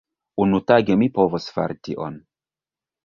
[0.45, 2.21] Unutage mi povos fari tion.